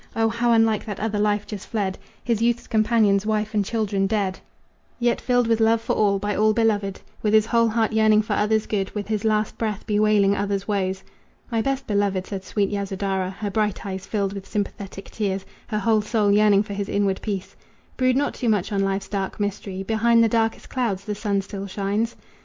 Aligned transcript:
O 0.15 0.29
how 0.29 0.51
unlike 0.51 0.83
that 0.85 0.99
other 0.99 1.19
life 1.19 1.45
just 1.45 1.67
fled! 1.67 1.95
His 2.23 2.41
youth's 2.41 2.65
companions, 2.65 3.23
wife 3.23 3.53
and 3.53 3.63
children, 3.63 4.07
dead, 4.07 4.39
Yet 4.97 5.21
filled 5.21 5.45
with 5.45 5.59
love 5.59 5.79
for 5.79 5.93
all, 5.93 6.17
by 6.17 6.35
all 6.35 6.53
beloved, 6.53 6.99
With 7.21 7.35
his 7.35 7.45
whole 7.45 7.67
heart 7.67 7.93
yearning 7.93 8.23
for 8.23 8.33
others' 8.33 8.65
good, 8.65 8.89
With 8.95 9.07
his 9.09 9.23
last 9.23 9.59
breath 9.59 9.85
bewailing 9.85 10.35
others' 10.35 10.67
woes." 10.67 11.03
"My 11.51 11.61
best 11.61 11.85
beloved," 11.85 12.25
said 12.25 12.43
sweet 12.43 12.71
Yasodhara, 12.71 13.29
Her 13.29 13.51
bright 13.51 13.85
eyes 13.85 14.07
filled 14.07 14.33
with 14.33 14.47
sympathetic 14.49 15.11
tears, 15.11 15.45
Her 15.67 15.77
whole 15.77 16.01
soul 16.01 16.31
yearning 16.31 16.63
for 16.63 16.73
his 16.73 16.89
inward 16.89 17.21
peace, 17.21 17.55
"Brood 17.95 18.15
not 18.17 18.33
too 18.33 18.49
much 18.49 18.71
on 18.71 18.81
life's 18.83 19.07
dark 19.09 19.39
mystery 19.39 19.83
Behind 19.83 20.23
the 20.23 20.27
darkest 20.27 20.67
clouds 20.67 21.05
the 21.05 21.13
sun 21.13 21.43
still 21.43 21.67
shines." 21.67 22.15